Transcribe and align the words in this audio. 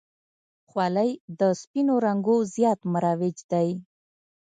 خولۍ 0.69 1.11
د 1.39 1.41
سپینو 1.61 1.95
رنګو 2.05 2.37
زیات 2.55 2.79
مروج 2.93 3.37
دی. 3.51 3.69